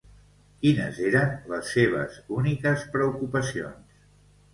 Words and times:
Quines 0.61 1.01
eren 1.09 1.35
les 1.51 1.69
seves 1.73 2.15
úniques 2.37 2.87
preocupacions? 2.95 4.01